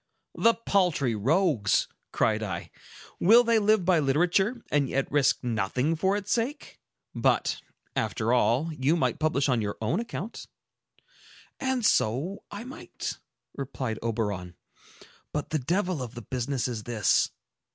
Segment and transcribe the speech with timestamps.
[0.33, 2.71] "The paltry rogues!" cried I.
[3.19, 6.79] "Will they live by literature, and yet risk nothing for its sake?
[7.13, 7.61] But,
[7.95, 10.47] after all, you might publish on your own account."
[11.59, 13.19] "And so I might,"
[13.55, 14.55] replied Oberon.
[15.31, 17.29] "But the devil of the business is this.